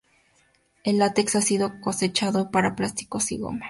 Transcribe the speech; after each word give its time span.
El 0.83 0.97
látex 0.97 1.35
ha 1.35 1.41
sido 1.41 1.79
cosechado 1.79 2.49
para 2.49 2.75
plásticos 2.75 3.31
y 3.31 3.37
goma. 3.37 3.59